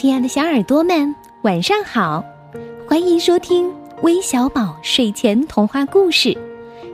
[0.00, 2.24] 亲爱的小耳朵们，晚上好！
[2.88, 3.70] 欢迎收听
[4.00, 6.34] 微小宝睡前童话故事，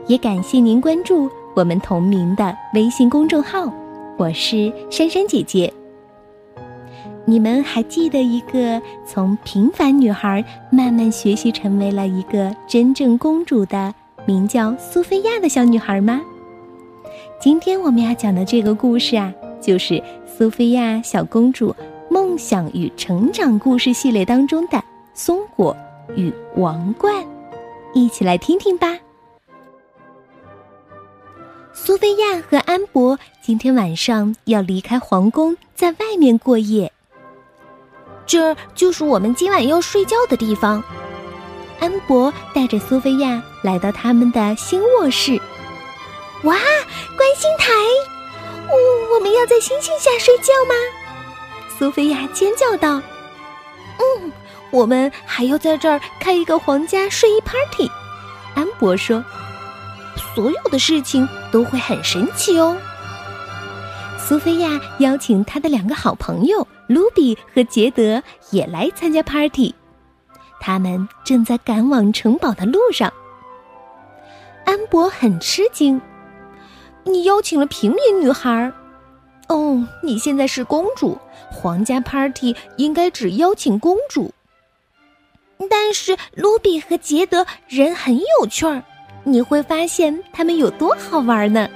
[0.07, 3.71] 也感谢您关注我们同名的微信公众号。
[4.17, 5.73] 我是珊珊姐姐。
[7.23, 13.95] 你们还记得一个从平凡女孩慢慢学习成为了一个真正公主的，
[14.25, 16.19] 名叫苏菲亚的小女孩吗？
[17.39, 21.73] 今天我们要讲的这个故事啊，就是苏菲亚小公主
[22.37, 24.81] 想与成长故事系列当中的
[25.13, 25.75] 松果
[26.15, 27.25] 与王冠，
[27.93, 28.97] 一起来听听吧。
[31.73, 36.91] 苏菲亚和安博今天晚上要离开皇宫，在外面过夜。
[38.25, 40.83] 这就是我们今晚要睡觉的地方。
[41.79, 45.39] 安博带着苏菲亚来到他们的新卧室。
[46.43, 46.55] 哇，
[47.15, 47.71] 观星台！
[48.69, 48.75] 哦，
[49.13, 50.75] 我们要在星星下睡觉吗？
[51.77, 53.01] 苏菲亚尖叫道
[53.99, 54.31] ：“嗯，
[54.71, 57.89] 我们还要在这儿开一个皇家睡衣 party。”
[58.55, 59.23] 安博说
[60.33, 62.75] ：“所有的事情都会很神奇哦。”
[64.17, 69.73] 苏菲亚邀请她的两个好朋友卢比和杰德也来参加 party。
[70.59, 73.13] 他们正在赶往城堡的路上。
[74.65, 76.01] 安博很吃惊。
[77.03, 78.69] 你邀请了平民女孩，
[79.47, 81.17] 哦，你现在是公主，
[81.51, 84.33] 皇家 party 应该只邀请公主。
[85.69, 88.83] 但是卢比和杰德人很有趣儿，
[89.23, 91.69] 你会发现他们有多好玩呢。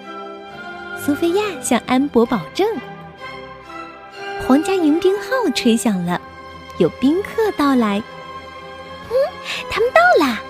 [1.04, 2.68] 苏菲亚向安博保证。
[4.46, 6.22] 皇家迎宾号吹响了，
[6.78, 8.04] 有宾客到来。
[9.10, 9.16] 嗯，
[9.70, 10.42] 他们到啦！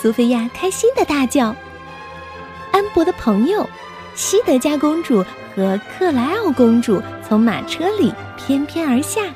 [0.00, 1.54] 苏菲亚开心的大叫。
[2.70, 3.68] 安博的朋友。
[4.14, 9.32] 西德加公主和克莱奥公主从马车里翩翩而下，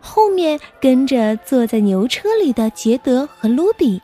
[0.00, 4.00] 后面跟着坐在牛车里的杰德和卢比。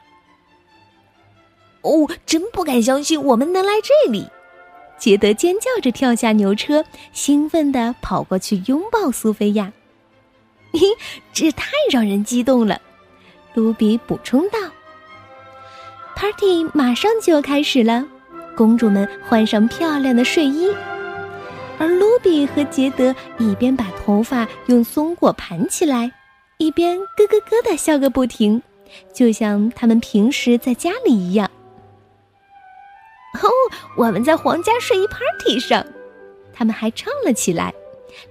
[1.83, 4.27] 哦，真不敢相信我们能来这里！
[4.99, 9.73] 杰德尖叫着跳下牛车，兴奋地跑过去拥抱苏菲亚。
[10.73, 10.81] 嘿，
[11.33, 12.81] 这太让人激动了！
[13.55, 14.59] 卢比补充道
[16.17, 18.07] ：“Party 马上就要开始了。”
[18.59, 20.69] 公主们换上漂亮的睡衣，
[21.79, 26.11] 而卢比和杰德一边把头发用松果盘起来，
[26.57, 28.61] 一边咯咯咯的笑个不停，
[29.15, 31.49] 就像他们平时在家里一样。
[33.41, 33.49] 哦，
[33.97, 35.87] 我们在皇家睡衣 party 上，
[36.53, 37.73] 他们还唱了起来，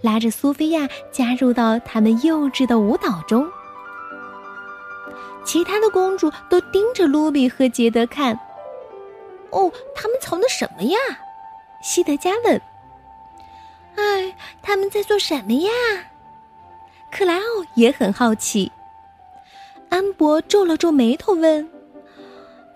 [0.01, 3.47] 拉着苏菲亚加入到他们幼稚的舞蹈中。
[5.45, 8.37] 其他的公主都盯着卢比和杰德看。
[9.51, 10.97] 哦，他们藏的什么呀？
[11.81, 12.61] 西德加问。
[13.95, 15.71] 哎，他们在做什么呀？
[17.11, 17.43] 克莱奥
[17.75, 18.71] 也很好奇。
[19.89, 21.67] 安博皱了皱眉头问：“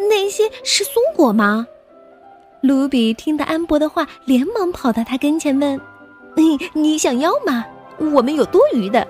[0.10, 1.68] 那些是松果吗？”
[2.62, 5.80] 卢比听到安博的话，连忙跑到他跟前问
[6.38, 7.66] ：“你你想要吗？
[8.14, 9.06] 我们有多余的。”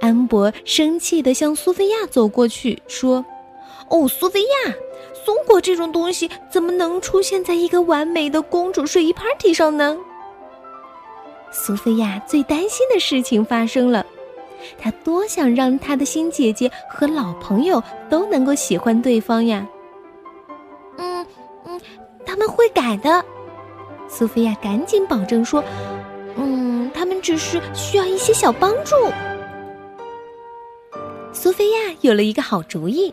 [0.00, 3.24] 安博生气的向苏菲亚走过去说
[3.90, 4.74] ：“哦，苏菲亚。”
[5.24, 9.98] 松果这种东西怎么能出现在一个完美的公主睡衣 party 上呢？
[11.50, 14.06] 苏菲亚最担心的事情发生了，
[14.78, 19.66] 她多想让她的新姐姐和老朋友都能够喜欢对方呀。
[20.98, 21.26] 嗯
[21.64, 21.80] 嗯，
[22.24, 23.24] 他们会改的。
[24.08, 25.64] 苏菲亚赶紧保证说
[26.38, 28.94] ：“嗯，他们只是需要一些小帮助。”
[31.32, 33.12] 苏菲亚有了一个好主意。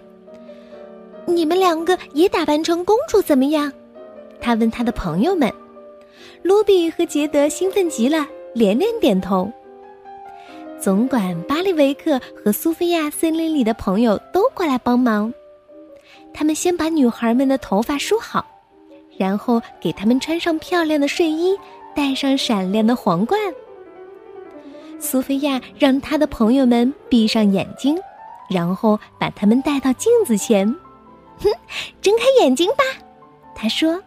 [1.25, 3.71] 你们两个也打扮成公主怎么样？
[4.41, 5.51] 他问他的朋友们。
[6.41, 9.49] 卢比和杰德兴奋极了，连连点头。
[10.77, 15.33] 总管巴利维克和苏菲亚森林里的朋友都过来帮忙。
[16.33, 18.45] 他们先把女孩们的头发梳好，
[19.17, 21.57] 然后给她们穿上漂亮的睡衣，
[21.95, 23.39] 戴上闪亮的皇冠。
[24.99, 27.97] 苏菲亚让她的朋友们闭上眼睛，
[28.49, 30.75] 然后把他们带到镜子前。
[31.39, 31.51] 哼，
[32.01, 32.83] 睁开眼睛吧，
[33.55, 34.01] 他说。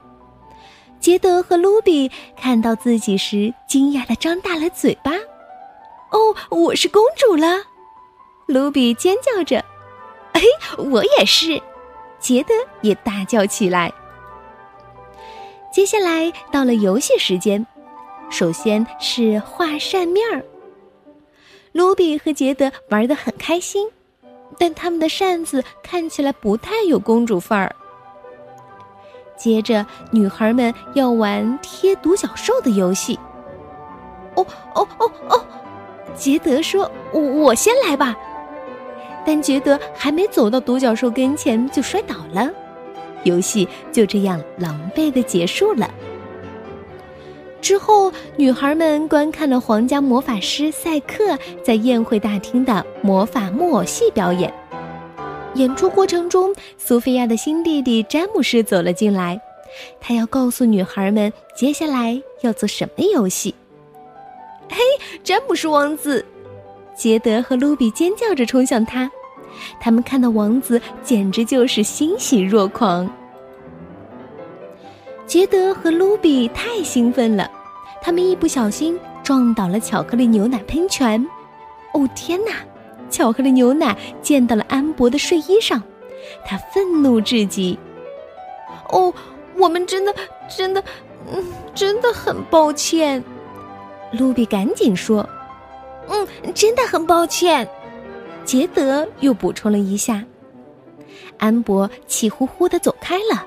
[0.98, 5.12] 杰德和卢比看到自己时，惊讶的张大了嘴巴。
[6.10, 7.62] 哦，我是公主了！
[8.46, 9.64] 卢比尖叫着。
[10.32, 10.40] 哎，
[10.78, 11.60] 我也是！
[12.18, 13.92] 杰德也大叫起来。
[15.72, 17.64] 接下来到了游戏时间，
[18.30, 20.44] 首先是画扇面儿。
[21.72, 23.88] 卢比和杰德玩的很开心。
[24.58, 27.74] 但他们的扇子看起来不太有公主范儿。
[29.36, 33.18] 接着，女孩们要玩贴独角兽的游戏。
[34.34, 35.44] 哦哦哦哦！
[36.14, 38.16] 杰德说：“我我先来吧。”
[39.26, 42.50] 但杰德还没走到独角兽跟前就摔倒了，
[43.24, 45.90] 游戏就这样狼狈的结束了。
[47.60, 54.52] 之后，女孩们观看了皇家魔法师赛克在宴会大厅的魔法木偶戏表演。
[55.54, 59.40] 演出过程中，苏菲亚的新弟弟詹姆士走了进来，
[60.00, 63.54] 他要告诉女孩们接下来要做什么游戏。
[64.70, 64.78] 嘿，
[65.24, 66.24] 詹姆士王子！
[66.94, 69.10] 杰德和卢比尖叫着冲向他，
[69.80, 73.10] 他们看到王子简直就是欣喜若狂。
[75.26, 77.50] 杰德和卢比太兴奋了，
[78.00, 81.24] 他们一不小心撞倒了巧克力牛奶喷泉。
[81.92, 82.52] 哦天哪！
[83.10, 85.82] 巧克力牛奶溅到了安博的睡衣上，
[86.44, 87.78] 他愤怒至极。
[88.90, 89.12] 哦，
[89.56, 90.14] 我们真的、
[90.48, 90.82] 真的、
[91.32, 91.44] 嗯，
[91.74, 93.22] 真的很抱歉。
[94.12, 95.28] 卢比赶紧说。
[96.08, 97.68] 嗯，真的很抱歉，
[98.44, 100.22] 杰德又补充了一下。
[101.38, 103.44] 安博气呼呼的走开了，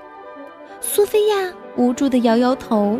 [0.81, 2.99] 苏菲亚无助的摇摇头。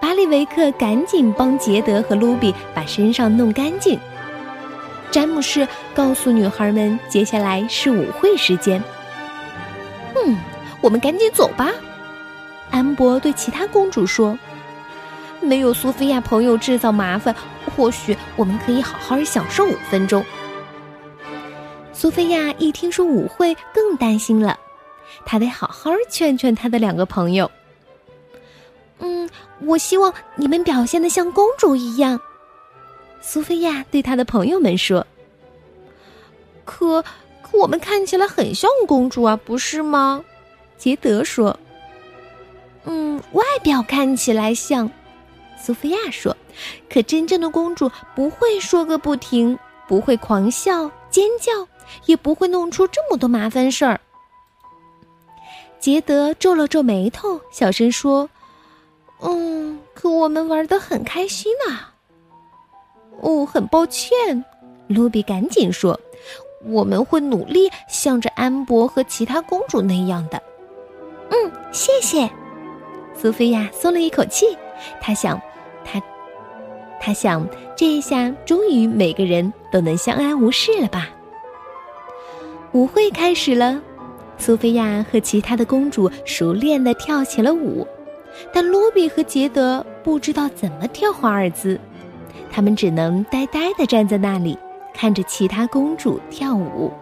[0.00, 3.98] 巴里维克赶紧帮杰德和卢比把身上弄干净。
[5.10, 8.82] 詹姆士告诉女孩们，接下来是舞会时间。
[10.16, 10.36] 嗯，
[10.80, 11.70] 我们赶紧走吧。
[12.70, 14.36] 安博对其他公主说
[15.42, 17.34] ：“没有苏菲亚朋友制造麻烦。”
[17.76, 20.24] 或许我们可以好好享受五分钟。
[21.92, 24.58] 苏菲亚一听说舞会，更担心了，
[25.24, 27.50] 他得好好劝劝他的两个朋友。
[28.98, 29.28] 嗯，
[29.60, 32.20] 我希望你们表现的像公主一样。
[33.20, 35.06] 苏菲亚对她的朋友们说
[36.64, 37.02] ：“可
[37.42, 40.24] 可，我们看起来很像公主啊，不是吗？”
[40.76, 41.58] 杰德说
[42.84, 44.90] ：“嗯，外表看起来像。”
[45.60, 46.36] 苏菲亚说。
[46.90, 51.50] 可真正的公主不会说个不停，不会狂笑尖叫，
[52.04, 53.98] 也不会弄出这么多麻烦事儿。
[55.82, 58.30] 杰德皱了皱眉头，小声说
[59.18, 61.92] ：“嗯，可我们玩的很开心啊。”
[63.20, 64.44] 哦，很抱歉，
[64.86, 65.98] 卢比赶紧说
[66.64, 70.40] ：“我们会努力向着安博和其他公主那样的。”
[71.30, 72.30] 嗯，谢谢。
[73.20, 74.56] 苏菲亚松了一口气，
[75.00, 75.36] 她想，
[75.84, 76.00] 她。
[77.00, 77.44] 她想，
[77.76, 81.08] 这一下终于每个人都能相安无事了吧？
[82.70, 83.82] 舞会开始了，
[84.38, 87.86] 苏菲亚和其他的公主熟练地跳起了舞，
[88.52, 91.78] 但罗比和杰德不知道怎么跳华尔兹，
[92.50, 94.58] 他们只能呆呆地站在那里，
[94.92, 96.92] 看着其他公主跳舞。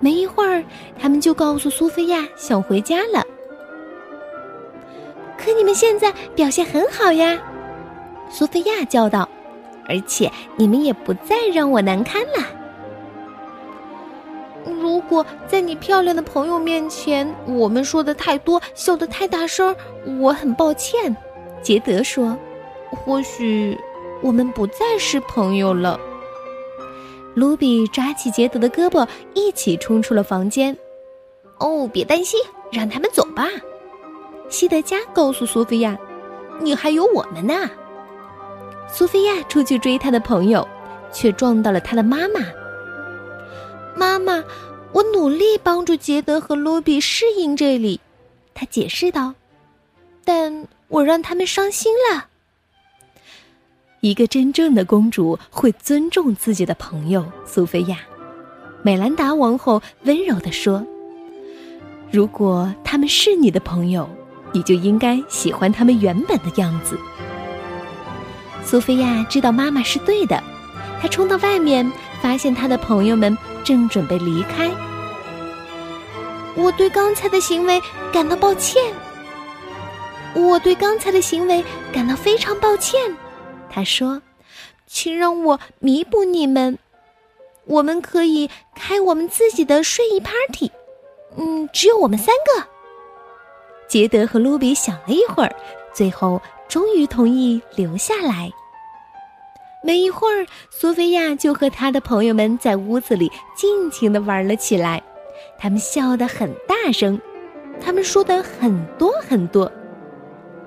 [0.00, 0.62] 没一会儿，
[0.98, 3.24] 他们就告诉苏菲亚想回家了。
[5.38, 7.38] 可你们现在表现很好呀！
[8.28, 9.28] 苏菲亚叫道
[9.88, 12.55] ：“而且你们也不再让我难堪了。
[15.08, 19.72] 如果在你漂亮的朋友面前，我们说的太多，笑得太大声，
[20.18, 21.16] 我很抱歉。”
[21.62, 22.36] 杰德说
[22.90, 23.78] ：“或许
[24.20, 25.96] 我们不再是朋友了。”
[27.36, 30.76] 卢比抓起杰德的胳膊，一起冲出了房间。
[31.60, 32.40] “哦，别担心，
[32.72, 33.46] 让他们走吧。”
[34.50, 35.96] 西德加告诉苏菲亚
[36.58, 37.70] ：“你还有我们呢。”
[38.92, 40.66] 苏菲亚出去追她的朋友，
[41.12, 42.40] 却撞到了她的妈妈。
[43.94, 44.44] 妈妈，
[44.96, 48.00] 我努力帮助杰德和卢比适应这里，
[48.54, 49.34] 他解释道。
[50.24, 52.28] 但我让他们伤心了。
[54.00, 57.98] 一个真正的公主会尊重自己的朋友，苏菲亚。
[58.80, 60.82] 美兰达王后温柔地说
[62.10, 64.08] ：“如果他们是你的朋友，
[64.54, 66.98] 你就应该喜欢他们原本的样子。”
[68.64, 70.42] 苏菲亚知道妈妈是对的，
[71.02, 74.70] 她冲到外面，发现她的朋友们正准备离开。
[76.56, 77.80] 我对刚才的行为
[78.12, 78.82] 感到抱歉。
[80.34, 83.14] 我对刚才的行为感到非常抱歉，
[83.70, 84.20] 他说
[84.86, 86.78] ：“请让我弥补你们。
[87.64, 90.70] 我们可以开我们自己的睡衣 party。
[91.36, 92.66] 嗯，只有我们三个。”
[93.88, 95.54] 杰德和卢比想了一会儿，
[95.92, 96.40] 最后。
[96.68, 98.50] 终于同意留下来。
[99.84, 105.00] 没一会儿，苏菲亚就和她的朋友们在屋子里尽情的玩了起来。
[105.58, 107.20] 他们笑得很大声，
[107.80, 109.70] 他们说的很多很多。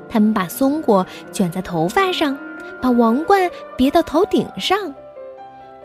[0.08, 2.38] 他们把松果卷在头发上，
[2.82, 4.94] 把王冠别到头顶上。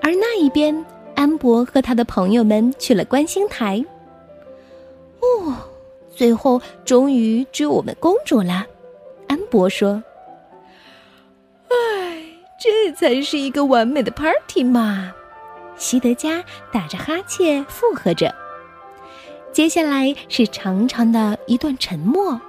[0.02, 3.84] 而那一边，安博和他的朋友们去了观星台。
[5.20, 5.54] 哦，
[6.14, 8.66] 最后终于只有我们公主了。
[9.26, 10.02] 安博说
[11.68, 12.24] ：“唉，
[12.58, 15.12] 这才是一个完美的 party 嘛！
[15.76, 18.34] 西德加打着哈欠附和着。
[19.54, 22.40] 接下来是长长的一段沉默，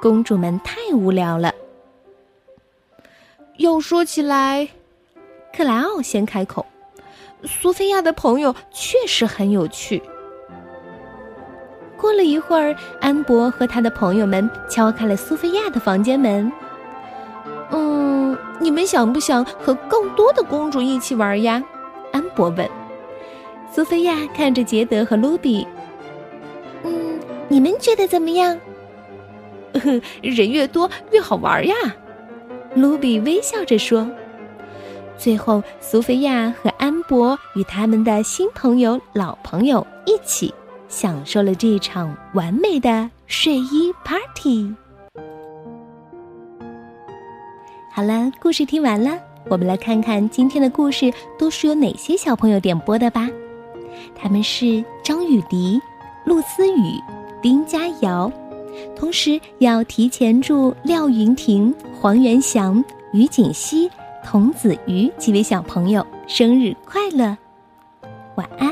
[0.00, 1.52] 公主们太无聊了。
[3.56, 4.68] 要说起来，
[5.52, 6.64] 克莱奥先开口
[7.42, 10.00] ：“苏菲亚的朋友确实很有趣。”
[11.98, 16.52] 过了一会儿，安博和他的朋友们敲开了苏菲亚的房间门。
[17.72, 21.60] 嗯，你们想不想和更多的公主一起玩呀？
[22.12, 22.70] 安博问。
[23.72, 25.66] 苏菲亚看着杰德和卢比。
[27.52, 28.58] 嗯，你们觉得怎么样？
[30.22, 31.74] 人越多越好玩呀。
[32.74, 34.10] 卢比微笑着说。
[35.18, 40.52] 最后，苏菲亚和安博与他们的新朋友、老朋友一起。
[40.88, 44.74] 享受了这场完美的睡衣 party。
[47.90, 49.18] 好了，故事听完了，
[49.48, 53.26] 我们来看看今天的故事都是由哪些小朋友点播的吧。
[54.14, 55.80] 他们是张雨迪、
[56.26, 57.00] 陆思雨、
[57.42, 58.30] 丁佳瑶，
[58.94, 62.82] 同时要提前祝廖云婷、黄元祥、
[63.12, 63.90] 于锦熙、
[64.24, 67.36] 童子瑜几位小朋友生日快乐，
[68.36, 68.71] 晚安。